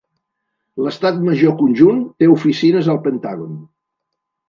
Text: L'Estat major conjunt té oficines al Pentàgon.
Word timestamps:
L'Estat 0.85 1.19
major 1.27 1.55
conjunt 1.61 2.01
té 2.23 2.33
oficines 2.39 2.93
al 2.97 3.03
Pentàgon. 3.07 3.57